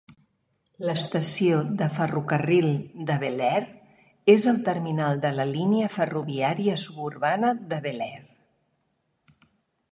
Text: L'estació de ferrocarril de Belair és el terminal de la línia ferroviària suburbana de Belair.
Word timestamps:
L'estació 0.89 1.59
de 1.81 1.89
ferrocarril 1.97 2.69
de 3.11 3.17
Belair 3.25 3.61
és 4.37 4.49
el 4.53 4.59
terminal 4.69 5.23
de 5.27 5.33
la 5.39 5.47
línia 5.53 5.93
ferroviària 5.99 6.79
suburbana 6.87 7.53
de 7.75 7.83
Belair. 7.89 8.21